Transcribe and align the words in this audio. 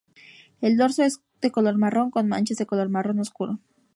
El 0.61 0.77
dorso 0.77 1.03
es 1.03 1.21
de 1.43 1.51
color 1.51 1.77
marrón 1.77 2.09
con 2.09 2.27
manchas 2.27 2.57
de 2.57 2.65
color 2.65 2.89
marrón 2.89 3.19
oscuro. 3.19 3.59